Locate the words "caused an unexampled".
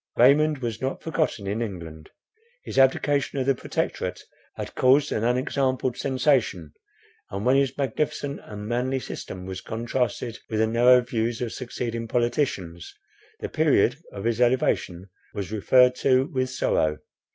4.73-5.95